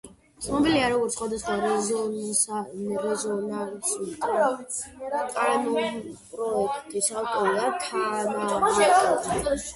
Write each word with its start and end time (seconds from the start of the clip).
ცნობილია 0.43 0.85
როგორც 0.91 1.11
სხვადასხვა 1.17 1.57
რეზონანსული 3.03 4.15
კანონპროექტის 4.23 7.11
ავტორი 7.21 7.55
ან 7.69 7.79
თანაავტორი. 7.87 9.57